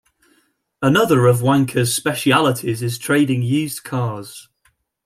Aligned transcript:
Another 0.81 1.27
of 1.27 1.41
Wanker's 1.41 1.95
specialities 1.95 2.81
is 2.81 2.97
trading 2.97 3.43
used 3.43 3.83
cars. 3.83 4.49